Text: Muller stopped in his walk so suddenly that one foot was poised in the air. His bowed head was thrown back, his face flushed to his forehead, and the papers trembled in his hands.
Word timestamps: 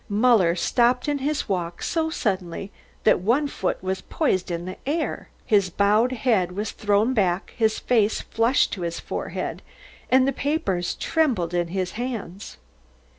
Muller 0.09 0.55
stopped 0.55 1.07
in 1.07 1.19
his 1.19 1.47
walk 1.47 1.83
so 1.83 2.09
suddenly 2.09 2.71
that 3.03 3.19
one 3.19 3.47
foot 3.47 3.77
was 3.83 4.01
poised 4.01 4.49
in 4.49 4.65
the 4.65 4.77
air. 4.89 5.29
His 5.45 5.69
bowed 5.69 6.11
head 6.11 6.53
was 6.53 6.71
thrown 6.71 7.13
back, 7.13 7.53
his 7.55 7.77
face 7.77 8.19
flushed 8.19 8.73
to 8.73 8.81
his 8.81 8.99
forehead, 8.99 9.61
and 10.09 10.27
the 10.27 10.33
papers 10.33 10.95
trembled 10.95 11.53
in 11.53 11.67
his 11.67 11.91
hands. 11.91 12.57